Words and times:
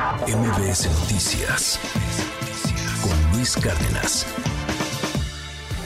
MBS 0.00 0.88
Noticias 0.98 1.78
con 3.02 3.36
Luis 3.36 3.54
Cárdenas. 3.54 4.26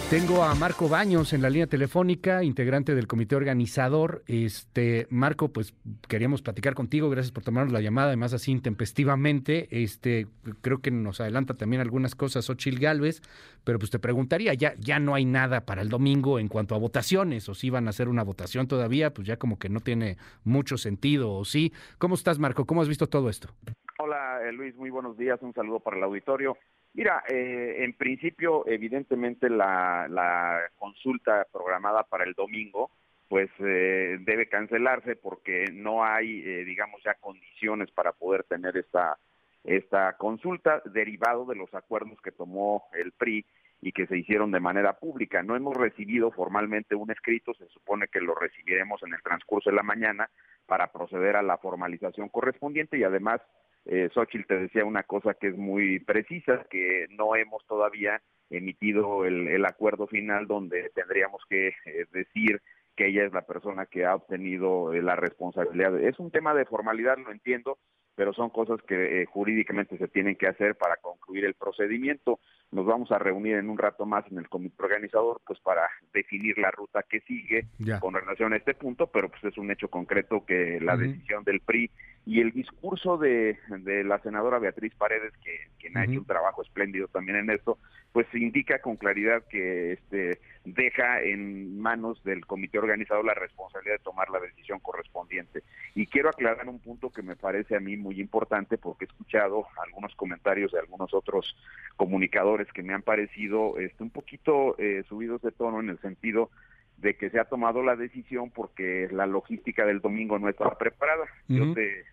Tengo 0.08 0.44
a 0.44 0.54
Marco 0.54 0.88
Baños 0.88 1.32
en 1.32 1.42
la 1.42 1.50
línea 1.50 1.66
telefónica, 1.66 2.44
integrante 2.44 2.94
del 2.94 3.08
comité 3.08 3.34
organizador. 3.34 4.22
Este, 4.28 5.08
Marco, 5.10 5.48
pues 5.48 5.74
queríamos 6.06 6.42
platicar 6.42 6.74
contigo, 6.74 7.10
gracias 7.10 7.32
por 7.32 7.42
tomarnos 7.42 7.72
la 7.72 7.80
llamada, 7.80 8.08
además 8.08 8.32
así 8.34 8.52
intempestivamente. 8.52 9.82
Este, 9.82 10.28
creo 10.60 10.78
que 10.78 10.92
nos 10.92 11.20
adelanta 11.20 11.54
también 11.54 11.82
algunas 11.82 12.14
cosas 12.14 12.48
Ochil 12.48 12.78
Galvez, 12.78 13.20
pero 13.64 13.80
pues 13.80 13.90
te 13.90 13.98
preguntaría, 13.98 14.54
ya, 14.54 14.74
ya 14.78 15.00
no 15.00 15.16
hay 15.16 15.24
nada 15.24 15.66
para 15.66 15.82
el 15.82 15.88
domingo 15.88 16.38
en 16.38 16.46
cuanto 16.46 16.76
a 16.76 16.78
votaciones, 16.78 17.48
o 17.48 17.54
si 17.54 17.68
van 17.68 17.88
a 17.88 17.90
hacer 17.90 18.08
una 18.08 18.22
votación 18.22 18.68
todavía, 18.68 19.12
pues 19.12 19.26
ya 19.26 19.38
como 19.38 19.58
que 19.58 19.68
no 19.68 19.80
tiene 19.80 20.18
mucho 20.44 20.78
sentido, 20.78 21.32
o 21.32 21.44
sí. 21.44 21.72
¿Cómo 21.98 22.14
estás, 22.14 22.38
Marco? 22.38 22.64
¿Cómo 22.64 22.80
has 22.80 22.88
visto 22.88 23.08
todo 23.08 23.28
esto? 23.28 23.48
Hola, 23.98 24.40
eh, 24.42 24.52
Luis, 24.52 24.74
muy 24.74 24.90
buenos 24.90 25.16
días, 25.16 25.40
un 25.42 25.54
saludo 25.54 25.78
para 25.78 25.96
el 25.96 26.02
auditorio. 26.02 26.58
Mira, 26.94 27.22
eh, 27.28 27.84
en 27.84 27.92
principio, 27.92 28.66
evidentemente 28.66 29.48
la, 29.48 30.60
consulta 30.76 31.46
programada 31.52 32.02
para 32.04 32.24
el 32.24 32.34
domingo, 32.34 32.90
pues 33.28 33.50
eh, 33.58 34.18
debe 34.20 34.48
cancelarse 34.48 35.16
porque 35.16 35.66
no 35.72 36.04
hay, 36.04 36.40
eh, 36.40 36.64
digamos, 36.64 37.02
ya 37.04 37.14
condiciones 37.14 37.90
para 37.90 38.12
poder 38.12 38.44
tener 38.44 38.76
esta 38.76 39.18
esta 39.64 40.12
consulta 40.18 40.82
derivado 40.84 41.46
de 41.46 41.56
los 41.56 41.72
acuerdos 41.74 42.20
que 42.20 42.32
tomó 42.32 42.84
el 42.92 43.12
PRI 43.12 43.46
y 43.80 43.92
que 43.92 44.06
se 44.06 44.18
hicieron 44.18 44.50
de 44.50 44.60
manera 44.60 44.92
pública. 44.92 45.42
No 45.42 45.56
hemos 45.56 45.74
recibido 45.74 46.30
formalmente 46.30 46.94
un 46.94 47.10
escrito, 47.10 47.54
se 47.54 47.66
supone 47.68 48.08
que 48.08 48.20
lo 48.20 48.34
recibiremos 48.34 49.02
en 49.02 49.14
el 49.14 49.22
transcurso 49.22 49.70
de 49.70 49.76
la 49.76 49.82
mañana 49.82 50.28
para 50.66 50.92
proceder 50.92 51.36
a 51.36 51.42
la 51.42 51.56
formalización 51.56 52.28
correspondiente 52.28 52.98
y 52.98 53.04
además 53.04 53.40
eh, 53.86 54.08
Xochitl 54.12 54.46
te 54.46 54.58
decía 54.58 54.84
una 54.84 55.02
cosa 55.02 55.34
que 55.34 55.48
es 55.48 55.56
muy 55.56 55.98
precisa, 56.00 56.64
que 56.70 57.06
no 57.10 57.36
hemos 57.36 57.66
todavía 57.66 58.20
emitido 58.50 59.24
el, 59.24 59.48
el 59.48 59.64
acuerdo 59.64 60.06
final 60.06 60.46
donde 60.46 60.90
tendríamos 60.94 61.42
que 61.48 61.68
eh, 61.68 62.06
decir 62.12 62.60
que 62.96 63.08
ella 63.08 63.24
es 63.24 63.32
la 63.32 63.42
persona 63.42 63.86
que 63.86 64.04
ha 64.04 64.14
obtenido 64.14 64.92
eh, 64.92 65.02
la 65.02 65.16
responsabilidad. 65.16 65.98
Es 66.00 66.18
un 66.18 66.30
tema 66.30 66.54
de 66.54 66.64
formalidad, 66.64 67.18
lo 67.18 67.32
entiendo, 67.32 67.78
pero 68.14 68.32
son 68.32 68.50
cosas 68.50 68.80
que 68.86 69.22
eh, 69.22 69.26
jurídicamente 69.26 69.98
se 69.98 70.06
tienen 70.06 70.36
que 70.36 70.46
hacer 70.46 70.76
para 70.76 70.96
concluir 70.98 71.44
el 71.44 71.54
procedimiento. 71.54 72.38
Nos 72.70 72.86
vamos 72.86 73.10
a 73.10 73.18
reunir 73.18 73.56
en 73.56 73.68
un 73.68 73.76
rato 73.78 74.06
más 74.06 74.24
en 74.30 74.38
el 74.38 74.48
comité 74.48 74.80
organizador, 74.84 75.40
pues 75.44 75.58
para 75.60 75.88
definir 76.12 76.56
la 76.58 76.70
ruta 76.70 77.02
que 77.02 77.20
sigue 77.22 77.66
Ya. 77.78 77.98
con 77.98 78.14
relación 78.14 78.52
a 78.52 78.56
este 78.56 78.74
punto, 78.74 79.08
pero 79.08 79.28
pues 79.28 79.42
es 79.42 79.58
un 79.58 79.72
hecho 79.72 79.88
concreto 79.88 80.44
que 80.46 80.78
la 80.80 80.96
decisión 80.96 81.42
del 81.42 81.60
PRI 81.60 81.90
y 82.26 82.40
el 82.40 82.52
discurso 82.52 83.18
de, 83.18 83.58
de 83.68 84.02
la 84.02 84.18
senadora 84.20 84.58
Beatriz 84.58 84.94
Paredes, 84.94 85.32
que 85.44 85.68
quien 85.78 85.98
ha 85.98 86.04
hecho 86.04 86.20
un 86.20 86.24
trabajo 86.24 86.62
espléndido 86.62 87.06
también 87.08 87.36
en 87.36 87.50
esto, 87.50 87.78
pues 88.12 88.26
indica 88.32 88.78
con 88.78 88.96
claridad 88.96 89.42
que 89.48 89.92
este 89.92 90.40
deja 90.64 91.20
en 91.20 91.78
manos 91.78 92.22
del 92.24 92.46
comité 92.46 92.78
organizador 92.78 93.24
la 93.24 93.34
responsabilidad 93.34 93.96
de 93.96 94.04
tomar 94.04 94.30
la 94.30 94.40
decisión 94.40 94.80
correspondiente. 94.80 95.62
Y 95.94 96.06
quiero 96.06 96.30
aclarar 96.30 96.66
un 96.68 96.78
punto 96.78 97.10
que 97.10 97.22
me 97.22 97.36
parece 97.36 97.76
a 97.76 97.80
mí 97.80 97.96
muy 97.96 98.20
importante 98.20 98.78
porque 98.78 99.04
he 99.04 99.08
escuchado 99.08 99.66
algunos 99.84 100.14
comentarios 100.14 100.72
de 100.72 100.78
algunos 100.78 101.12
otros 101.12 101.54
comunicadores 101.96 102.72
que 102.72 102.82
me 102.82 102.94
han 102.94 103.02
parecido 103.02 103.76
este, 103.78 104.02
un 104.02 104.10
poquito 104.10 104.78
eh, 104.78 105.04
subidos 105.08 105.42
de 105.42 105.52
tono 105.52 105.80
en 105.80 105.90
el 105.90 105.98
sentido 105.98 106.50
de 106.96 107.16
que 107.16 107.28
se 107.28 107.38
ha 107.38 107.44
tomado 107.44 107.82
la 107.82 107.96
decisión 107.96 108.50
porque 108.50 109.08
la 109.10 109.26
logística 109.26 109.84
del 109.84 110.00
domingo 110.00 110.38
no 110.38 110.48
estaba 110.48 110.78
preparada. 110.78 111.24
Te 111.48 111.54
yo 111.54 111.74
te 111.74 112.04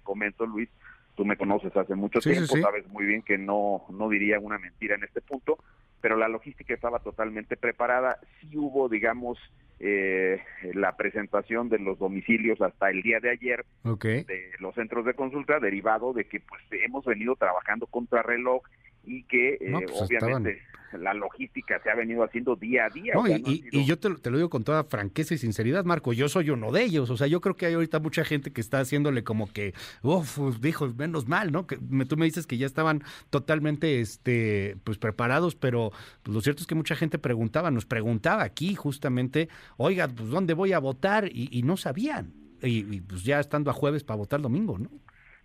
comento, 0.00 0.46
Luis, 0.46 0.68
tú 1.14 1.24
me 1.24 1.36
conoces 1.36 1.76
hace 1.76 1.94
mucho 1.94 2.20
Sí, 2.20 2.30
tiempo, 2.30 2.54
sí. 2.56 2.62
sabes 2.62 2.86
muy 2.88 3.04
bien 3.04 3.22
que 3.22 3.38
no 3.38 3.82
no 3.90 4.08
diría 4.08 4.40
una 4.40 4.58
mentira 4.58 4.94
en 4.96 5.04
este 5.04 5.20
punto, 5.20 5.58
pero 6.00 6.16
la 6.16 6.28
logística 6.28 6.74
estaba 6.74 6.98
totalmente 6.98 7.56
preparada. 7.56 8.18
Sí 8.40 8.56
hubo, 8.56 8.88
digamos, 8.88 9.38
eh, 9.80 10.40
la 10.74 10.96
presentación 10.96 11.68
de 11.68 11.78
los 11.78 11.98
domicilios 11.98 12.60
hasta 12.60 12.90
el 12.90 13.02
día 13.02 13.20
de 13.20 13.30
ayer 13.30 13.64
de 13.82 14.50
los 14.58 14.74
centros 14.74 15.04
de 15.04 15.14
consulta 15.14 15.58
derivado 15.60 16.12
de 16.12 16.24
que 16.24 16.40
pues 16.40 16.62
hemos 16.70 17.04
venido 17.04 17.36
trabajando 17.36 17.86
contra 17.86 18.22
reloj 18.22 18.62
y 19.06 19.22
que 19.24 19.54
eh, 19.54 19.58
pues, 19.86 20.02
obviamente 20.02 20.58
la 20.98 21.12
logística 21.12 21.80
se 21.82 21.90
ha 21.90 21.96
venido 21.96 22.22
haciendo 22.22 22.54
día 22.54 22.84
a 22.86 22.88
día. 22.88 23.14
No, 23.14 23.22
o 23.22 23.26
sea, 23.26 23.36
y, 23.36 23.42
no 23.42 23.48
ha 23.48 23.50
y- 23.50 23.56
sido- 23.62 23.80
y 23.80 23.84
yo 23.84 23.98
te, 23.98 24.08
lo- 24.10 24.18
te 24.18 24.30
lo 24.30 24.36
digo 24.36 24.48
con 24.48 24.62
toda 24.62 24.84
franqueza 24.84 25.34
y 25.34 25.38
sinceridad, 25.38 25.84
Marco, 25.84 26.12
yo 26.12 26.28
soy 26.28 26.50
uno 26.50 26.70
de 26.70 26.84
ellos. 26.84 27.10
O 27.10 27.16
sea, 27.16 27.26
yo 27.26 27.40
creo 27.40 27.56
que 27.56 27.66
hay 27.66 27.74
ahorita 27.74 27.98
mucha 27.98 28.24
gente 28.24 28.52
que 28.52 28.60
está 28.60 28.78
haciéndole 28.78 29.24
como 29.24 29.52
que, 29.52 29.74
uff, 30.02 30.38
dijo, 30.60 30.86
menos 30.96 31.26
mal, 31.26 31.50
¿no? 31.50 31.66
Que 31.66 31.78
me- 31.90 32.06
tú 32.06 32.16
me 32.16 32.26
dices 32.26 32.46
que 32.46 32.58
ya 32.58 32.66
estaban 32.66 33.02
totalmente 33.30 34.00
este, 34.00 34.76
pues 34.84 34.96
preparados, 34.98 35.56
pero 35.56 35.90
pues, 36.22 36.32
lo 36.32 36.40
cierto 36.40 36.60
es 36.60 36.68
que 36.68 36.76
mucha 36.76 36.94
gente 36.94 37.18
preguntaba, 37.18 37.72
nos 37.72 37.86
preguntaba 37.86 38.44
aquí 38.44 38.76
justamente, 38.76 39.48
oiga, 39.76 40.06
pues 40.06 40.28
¿dónde 40.28 40.54
voy 40.54 40.74
a 40.74 40.78
votar? 40.78 41.28
Y, 41.32 41.48
y 41.50 41.64
no 41.64 41.76
sabían. 41.76 42.32
Y, 42.62 42.86
y, 42.94 43.00
pues 43.00 43.24
ya 43.24 43.40
estando 43.40 43.68
a 43.68 43.74
jueves 43.74 44.04
para 44.04 44.18
votar 44.18 44.40
domingo, 44.40 44.78
¿no? 44.78 44.90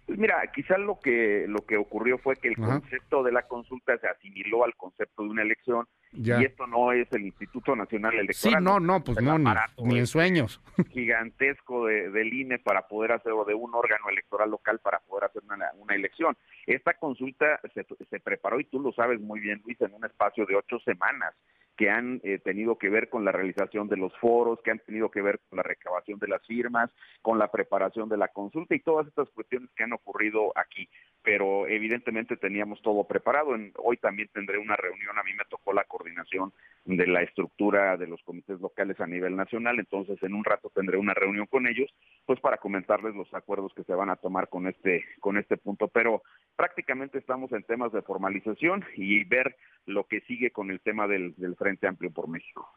Pues 0.10 0.18
mira, 0.18 0.42
quizás 0.56 0.80
lo 0.80 1.00
que 1.00 1.46
lo 1.48 1.60
que 1.68 1.78
ocurrió 1.78 2.18
fue 2.18 2.36
que 2.36 2.48
el 2.48 2.56
Ajá. 2.60 2.80
concepto 2.80 3.22
de 3.22 3.32
la 3.32 3.44
consulta 3.44 3.96
se 4.00 4.08
asimiló 4.08 4.66
al 4.66 4.76
concepto 4.76 5.22
de 5.22 5.30
una 5.30 5.44
elección 5.44 5.88
Ya. 6.14 6.42
y 6.42 6.46
esto 6.46 6.66
no 6.66 6.92
es 6.92 7.08
el 7.14 7.26
Instituto 7.28 7.76
Nacional 7.76 8.14
Sí, 8.14 8.18
Electoral. 8.18 8.64
no, 8.64 8.80
no, 8.80 9.04
pues 9.04 9.22
no, 9.22 9.38
ni, 9.38 9.46
ni 9.84 10.00
en 10.00 10.08
sueños. 10.08 10.60
gigantesco 10.90 11.86
de, 11.86 12.10
del 12.10 12.34
INE 12.34 12.58
para 12.58 12.88
poder 12.88 13.12
hacer 13.12 13.34
o 13.34 13.46
de 13.46 13.54
un 13.54 13.76
órgano 13.76 14.10
electoral 14.10 14.50
local 14.50 14.80
para 14.80 14.98
poder 14.98 15.26
hacer 15.26 15.44
una, 15.46 15.70
una 15.78 15.94
elección. 15.94 16.36
Esta 16.66 16.96
consulta 16.96 17.60
se, 17.76 17.86
se 18.10 18.20
preparó 18.20 18.60
y 18.60 18.64
tú 18.66 18.80
lo 18.80 18.92
sabes 18.94 19.22
muy 19.22 19.40
bien, 19.40 19.62
Luis, 19.64 19.80
en 19.82 19.94
un 19.94 20.06
espacio 20.06 20.48
de 20.48 20.56
ocho 20.56 20.80
semanas 20.80 21.36
que 21.80 21.90
han 21.90 22.20
eh, 22.26 22.40
tenido 22.40 22.78
que 22.78 22.90
ver 22.90 23.08
con 23.08 23.24
la 23.24 23.32
realización 23.32 23.88
de 23.88 23.96
los 23.96 24.12
foros, 24.18 24.60
que 24.62 24.72
han 24.72 24.80
tenido 24.80 25.10
que 25.10 25.22
ver 25.22 25.40
con 25.48 25.56
la 25.56 25.64
recabación 25.64 26.20
de 26.20 26.28
las 26.28 26.46
firmas, 26.46 26.92
con 27.22 27.40
la 27.40 27.50
preparación 27.50 28.10
de 28.10 28.18
la 28.18 28.28
consulta 28.28 28.76
y 28.76 28.82
todas 28.82 29.08
estas 29.08 29.30
cuestiones 29.30 29.70
que 29.78 29.86
han 29.86 29.94
ocurrido 29.94 30.52
aquí. 30.58 30.90
Pero 31.24 31.68
evidentemente 31.68 32.38
teníamos 32.38 32.82
todo 32.82 33.04
preparado. 33.06 33.56
Hoy 33.78 33.98
también 33.98 34.30
tendré 34.34 34.58
una 34.58 34.76
reunión, 34.76 35.18
a 35.18 35.24
mí 35.24 35.32
me 35.34 35.46
tocó 35.50 35.74
la 35.74 35.84
coordinación 35.84 36.54
de 36.86 37.08
la 37.08 37.22
estructura 37.22 37.98
de 37.98 38.08
los 38.08 38.22
comités 38.24 38.60
locales 38.60 39.00
a 39.00 39.08
nivel 39.08 39.36
nacional, 39.36 39.80
entonces 39.80 40.22
en 40.24 40.34
un 40.34 40.44
rato 40.44 40.72
tendré 40.74 40.98
una 40.98 41.14
reunión 41.14 41.46
con 41.46 41.68
ellos, 41.68 41.94
pues 42.26 42.40
para 42.40 42.58
comentarles 42.58 43.16
los 43.16 43.32
acuerdos 43.34 43.74
que 43.74 43.84
se 43.84 43.94
van 43.94 44.10
a 44.10 44.16
tomar 44.16 44.50
con 44.50 44.68
este 44.68 45.04
con 45.20 45.38
este 45.38 45.58
punto, 45.58 45.88
pero 45.88 46.24
prácticamente 46.56 47.18
estamos 47.18 47.52
en 47.52 47.64
temas 47.64 47.92
de 47.92 48.02
formalización 48.02 48.86
y 48.96 49.24
ver 49.26 49.56
lo 49.86 50.06
que 50.06 50.22
sigue 50.22 50.52
con 50.52 50.72
el 50.72 50.80
tema 50.80 51.08
del 51.08 51.36
Frente 51.58 51.88
Amplio 51.88 52.12
por 52.12 52.28
México. 52.28 52.68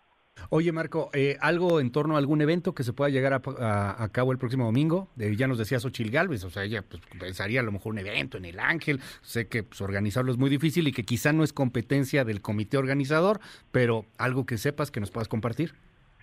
Oye, 0.48 0.72
Marco, 0.72 1.10
eh, 1.12 1.36
¿algo 1.40 1.78
en 1.80 1.92
torno 1.92 2.14
a 2.14 2.18
algún 2.18 2.40
evento 2.40 2.74
que 2.74 2.84
se 2.84 2.92
pueda 2.92 3.10
llegar 3.10 3.32
a, 3.34 4.02
a- 4.02 4.08
cabo 4.10 4.32
el 4.32 4.38
próximo 4.38 4.64
domingo? 4.64 5.08
Eh, 5.18 5.34
ya 5.36 5.46
nos 5.46 5.58
decía 5.58 5.78
Xochil 5.78 6.10
Gálvez, 6.10 6.42
o 6.44 6.50
sea, 6.50 6.64
ella 6.64 6.82
pues, 6.82 7.02
pensaría 7.18 7.60
a 7.60 7.62
lo 7.62 7.72
mejor 7.72 7.92
un 7.92 7.98
evento 7.98 8.38
en 8.38 8.46
el 8.46 8.58
Ángel. 8.58 9.00
Sé 9.20 9.48
que 9.48 9.62
pues, 9.62 9.80
organizarlo 9.80 10.32
es 10.32 10.38
muy 10.38 10.50
difícil 10.50 10.88
y 10.88 10.92
que 10.92 11.04
quizá 11.04 11.32
no 11.32 11.44
es 11.44 11.52
competencia 11.52 12.24
del 12.24 12.40
comité 12.40 12.76
organizador, 12.78 13.40
pero 13.70 14.06
algo 14.18 14.46
que 14.46 14.58
sepas 14.58 14.90
que 14.90 15.00
nos 15.00 15.10
puedas 15.10 15.28
compartir. 15.28 15.74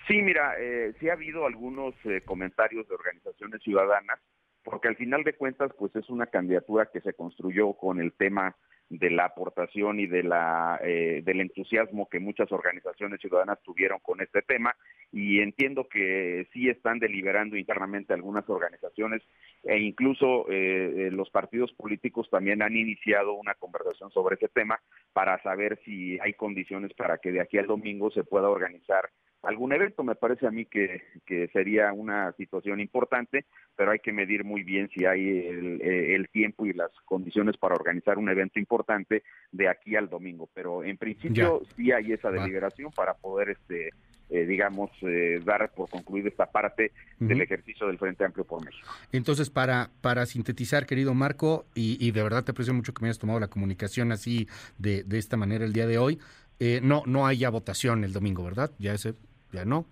Sí, 0.08 0.22
mira, 0.22 0.54
eh, 0.60 0.94
sí 1.00 1.08
ha 1.10 1.14
habido 1.14 1.46
algunos 1.46 1.94
eh, 2.06 2.22
comentarios 2.26 2.88
de 2.88 2.96
organizaciones 2.96 3.62
ciudadanas, 3.62 4.20
porque 4.64 4.88
al 4.88 4.96
final 4.96 5.24
de 5.24 5.34
cuentas, 5.34 5.72
pues 5.78 5.96
es 5.96 6.10
una 6.10 6.26
candidatura 6.26 6.90
que 6.92 7.00
se 7.02 7.14
construyó 7.14 7.74
con 7.74 8.00
el 8.00 8.12
tema 8.14 8.56
de 8.90 9.12
la 9.12 9.26
aportación 9.26 10.00
y 10.00 10.08
de 10.08 10.24
la 10.24 10.80
eh, 10.84 11.22
del 11.24 11.42
entusiasmo 11.42 12.10
que 12.10 12.20
muchas 12.20 12.52
organizaciones 12.52 13.22
ciudadanas 13.22 13.62
tuvieron 13.64 14.00
con 14.00 14.22
este 14.22 14.42
tema. 14.42 14.76
Y 15.12 15.42
entiendo 15.42 15.88
que 15.88 16.48
sí 16.54 16.70
están 16.70 17.00
deliberando 17.00 17.56
internamente 17.56 18.14
algunas 18.14 18.50
organizaciones 18.50 19.22
e 19.64 19.78
incluso 19.80 20.50
eh, 20.50 21.08
eh, 21.08 21.12
los 21.12 21.30
partidos 21.30 21.72
políticos 21.74 22.30
también 22.30 22.62
han 22.62 22.76
iniciado 22.76 23.34
una 23.34 23.54
conversación 23.54 24.12
sobre 24.12 24.36
ese 24.36 24.48
tema 24.50 24.80
para 25.14 25.42
saber 25.44 25.80
si 25.86 26.20
hay 26.20 26.34
condiciones 26.34 26.94
para 26.94 27.18
que 27.20 27.32
de 27.32 27.42
aquí 27.42 27.58
al 27.58 27.68
domingo 27.68 28.10
se 28.12 28.24
pueda 28.24 28.50
organizar 28.50 29.10
algún 29.44 29.74
evento. 29.74 30.04
Me 30.04 30.16
parece 30.16 30.48
a 30.48 30.52
mí 30.52 30.66
que, 30.66 31.02
que 31.26 31.48
sería 31.50 31.94
una 31.94 32.32
situación 32.34 32.80
importante, 32.80 33.46
pero 33.76 33.92
hay 33.92 34.00
que 34.00 34.12
medir 34.12 34.44
muy 34.44 34.64
bien 34.64 34.90
si 34.94 35.06
hay 35.06 35.48
el, 35.48 35.82
eh, 35.82 36.16
el 36.16 36.30
tiempo 36.30 36.66
y 36.66 36.74
las 36.74 36.92
condiciones 37.06 37.58
para 37.58 37.76
organizar 37.76 38.18
un 38.18 38.30
evento 38.30 38.60
importante 38.60 39.24
de 39.52 39.68
aquí 39.68 39.96
al 39.96 40.10
domingo. 40.10 40.50
Pero 40.54 40.84
en 40.84 40.98
principio 40.98 41.62
sí 41.76 41.92
hay 41.92 42.12
esa 42.12 42.32
deliberación 42.32 42.92
para 42.92 43.14
poder, 43.14 43.50
este, 43.50 43.90
eh, 44.30 44.46
digamos, 44.46 44.92
eh, 45.02 45.40
dar 45.44 45.72
por 45.72 45.90
concluida 45.90 46.30
esta 46.30 46.46
parte 46.46 46.92
del 47.20 47.42
ejercicio 47.42 47.88
del 47.88 47.98
Frente 47.98 48.26
Amplio 48.26 48.46
por 48.46 48.64
México. 48.64 48.88
Entonces, 49.12 49.50
para, 49.50 49.90
para 50.02 50.26
sintetizar, 50.26 50.86
querido 50.86 51.14
Marco, 51.14 51.66
y, 51.74 51.98
y 52.06 52.12
de 52.12 52.24
verdad 52.24 52.44
te 52.44 52.52
aprecio 52.52 52.74
mucho 52.74 52.94
que 52.94 53.02
me 53.02 53.08
hayas 53.08 53.20
tomado 53.20 53.40
la 53.40 53.48
comunicación 53.48 54.12
así 54.12 54.48
de, 54.78 55.04
de 55.04 55.18
esta 55.18 55.38
manera 55.38 55.66
el 55.66 55.74
día 55.74 55.88
de 55.88 55.98
hoy, 55.98 56.20
eh, 56.60 56.82
no, 56.84 57.04
no 57.06 57.26
hay 57.26 57.38
ya 57.38 57.50
votación 57.50 58.04
el 58.04 58.12
domingo, 58.12 58.44
¿verdad? 58.44 58.72
Ya 58.80 58.94
ese, 58.94 59.14
ya 59.52 59.66
no. 59.66 59.86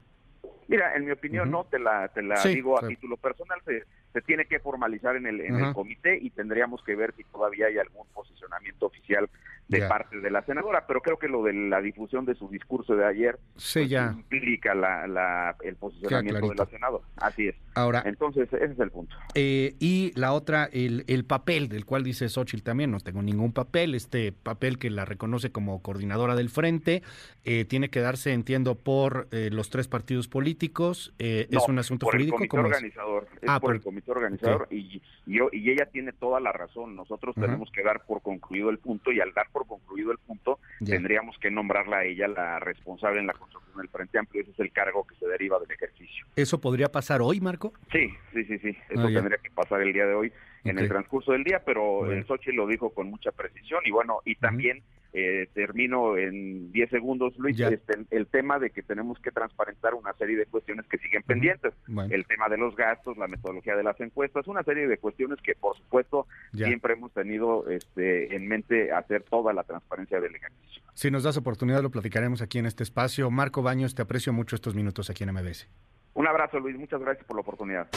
Mira, 0.68 0.96
en 0.96 1.06
mi 1.06 1.12
opinión, 1.12 1.50
no, 1.50 1.64
te 1.66 1.80
la, 1.80 2.08
te 2.10 2.22
la 2.22 2.38
Sí, 2.38 2.50
digo 2.50 2.78
a 2.78 2.88
título 2.88 3.18
personal, 3.18 3.62
se, 3.66 3.84
se 4.18 4.24
tiene 4.24 4.46
que 4.46 4.60
formalizar 4.60 5.16
en 5.16 5.28
el, 5.28 5.42
en 5.42 5.56
el 5.58 5.74
comité 5.74 6.18
y 6.20 6.32
tendríamos 6.32 6.82
que 6.84 6.96
ver 6.96 7.14
si 7.16 7.24
todavía 7.26 7.68
hay 7.68 7.78
algún 7.78 8.08
posicionamiento 8.16 8.88
oficial 8.88 9.30
de 9.68 9.82
parte 9.82 10.20
de 10.20 10.32
la 10.32 10.44
senadora, 10.44 10.86
pero 10.88 11.02
creo 11.02 11.20
que 11.20 11.28
lo 11.28 11.44
de 11.44 11.54
la 11.54 11.82
difusión 11.82 12.26
de 12.26 12.36
su 12.36 12.48
discurso 12.48 12.96
de 12.96 13.06
ayer 13.06 13.38
sí, 13.58 13.88
ya. 13.88 14.14
Pues, 14.14 14.18
implica 14.18 14.74
la, 14.74 15.56
el 15.62 15.76
posicionamiento 15.76 16.50
de 16.50 16.56
la 16.56 16.66
senadora. 16.66 17.04
Así 17.18 17.50
es. 17.50 17.56
Ahora, 17.76 18.02
entonces 18.06 18.52
ese 18.52 18.74
es 18.74 18.80
el 18.80 18.92
punto. 18.92 19.16
Eh, 19.36 19.76
y 19.80 20.14
la 20.16 20.34
otra, 20.34 20.70
el, 20.72 21.04
el 21.08 21.26
papel 21.26 21.68
del 21.68 21.86
cual 21.86 22.04
dice 22.04 22.30
Xochitl 22.30 22.64
también, 22.64 22.92
no 22.92 23.00
tengo 23.00 23.22
ningún 23.22 23.52
papel, 23.52 23.94
este 23.94 24.32
papel 24.32 24.80
que 24.80 24.90
la 24.90 25.06
reconoce 25.06 25.52
como 25.52 25.82
coordinadora 25.82 26.36
del 26.36 26.50
frente, 26.50 27.04
eh, 27.44 27.66
tiene 27.66 27.90
que 27.90 28.00
darse, 28.00 28.34
entiendo, 28.34 28.76
por 28.76 29.28
eh, 29.32 29.50
los 29.52 29.70
tres 29.70 29.88
partidos 29.88 30.28
políticos, 30.28 31.14
es 31.20 31.68
un 31.68 31.78
asunto 31.80 32.06
jurídico. 32.06 32.42
El 32.42 32.50
comité 32.50 32.68
organizador, 32.68 33.28
es 33.42 33.50
ah, 33.50 33.60
por, 33.60 33.76
el 33.76 33.82
comité 33.82 34.07
organizador 34.12 34.68
y, 34.72 35.02
yo, 35.26 35.50
y 35.52 35.72
ella 35.72 35.86
tiene 35.86 36.14
toda 36.14 36.40
la 36.40 36.52
razón. 36.52 36.96
Nosotros 36.96 37.36
tenemos 37.36 37.72
que 37.72 37.84
dar 37.84 38.06
por 38.06 38.22
concluido 38.22 38.70
el 38.70 38.80
punto 38.80 39.12
y 39.12 39.20
al 39.20 39.34
dar 39.34 39.48
por 39.52 39.68
concluido 39.68 40.12
el 40.12 40.18
punto, 40.18 40.60
tendríamos 40.84 41.38
que 41.40 41.52
nombrarla 41.52 41.98
a 41.98 42.04
ella 42.06 42.28
la 42.28 42.60
responsable 42.60 43.20
en 43.20 43.28
la 43.28 43.34
construcción 43.34 43.78
del 43.78 43.90
Frente 43.90 44.20
Amplio. 44.20 44.42
Ese 44.42 44.52
es 44.52 44.60
el 44.60 44.72
cargo 44.72 45.06
que 45.06 45.16
se 45.16 45.28
deriva 45.28 45.60
del 45.60 45.72
ejercicio. 45.72 46.26
¿Eso 46.36 46.60
podría 46.60 46.92
pasar 46.92 47.22
hoy, 47.22 47.40
Marco? 47.40 47.74
Sí, 47.92 48.10
sí, 48.34 48.44
sí, 48.46 48.60
sí. 48.60 48.78
Eso 48.90 49.08
ah, 49.08 49.12
tendría 49.14 49.38
que 49.38 49.52
pasar 49.52 49.82
el 49.82 49.94
día 49.94 50.06
de 50.06 50.14
hoy 50.14 50.32
en 50.64 50.80
el 50.80 50.88
transcurso 50.88 51.32
del 51.32 51.44
día, 51.44 51.62
pero 51.66 52.12
el 52.12 52.26
Sochi 52.26 52.52
lo 52.52 52.68
dijo 52.68 52.90
con 52.90 53.10
mucha 53.10 53.32
precisión 53.32 53.82
y 53.86 53.92
bueno, 53.92 54.20
y 54.26 54.36
también 54.36 54.84
eh, 55.20 55.50
termino 55.56 56.16
en 56.16 56.72
10 56.72 56.92
segundos, 56.92 57.36
Luis, 57.40 57.60
este, 57.60 58.06
el 58.12 58.28
tema 58.28 58.60
de 58.60 58.70
que 58.70 58.84
tenemos 58.84 59.18
que 59.20 59.32
transparentar 59.32 59.96
una 59.96 60.14
serie 60.14 60.38
de 60.38 60.46
cuestiones 60.46 60.86
que 60.86 61.00
siguen 61.00 61.24
pendientes, 61.24 61.74
el 62.12 62.28
tema 62.28 62.48
de 62.50 62.58
los 62.60 62.76
gastos, 62.76 63.18
la 63.18 63.28
metodología 63.28 63.76
de 63.76 63.82
las 63.82 64.00
encuestas, 64.00 64.48
una 64.48 64.62
serie 64.62 64.88
de 64.88 65.00
cuestiones 65.00 65.40
que 65.42 65.56
por 65.56 65.76
supuesto 65.76 66.28
siempre 66.54 66.94
hemos 66.94 67.12
tenido 67.14 67.68
este, 67.68 68.36
en 68.36 68.48
mente 68.48 68.92
hacer 68.92 69.24
toda 69.24 69.54
la 69.54 69.64
transparencia 69.64 70.22
del 70.22 70.36
ejercicio. 70.36 70.84
Si 70.94 71.10
nos 71.10 71.24
das 71.24 71.36
oportunidad 71.38 71.82
lo 71.82 71.90
platicaremos 71.90 72.44
aquí 72.44 72.60
en 72.60 72.68
este 72.68 72.84
espacio. 72.84 73.32
Marco 73.32 73.64
Baños, 73.64 73.96
te 73.96 74.04
aprecio 74.04 74.34
mucho 74.34 74.56
estos 74.56 74.76
minutos 74.76 75.10
aquí 75.10 75.24
en 75.24 75.34
MBS. 75.34 75.68
Un 76.14 76.28
abrazo, 76.28 76.60
Luis, 76.60 76.78
muchas 76.78 77.02
gracias 77.02 77.26
por 77.26 77.38
la 77.38 77.42
oportunidad. 77.42 77.88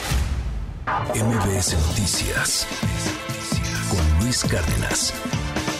MBS 1.13 1.73
Noticias 1.87 2.67
con 3.91 4.23
Luis 4.25 4.43
Cárdenas. 4.43 5.70